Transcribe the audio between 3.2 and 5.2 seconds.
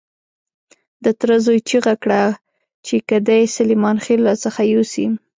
دې سلیمان خېل را څخه يوسي.